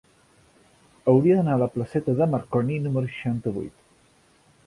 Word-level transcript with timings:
Hauria 1.13 1.35
d'anar 1.39 1.57
a 1.57 1.61
la 1.65 1.67
placeta 1.75 2.15
de 2.21 2.29
Marconi 2.33 2.79
número 2.87 3.13
seixanta-vuit. 3.13 3.77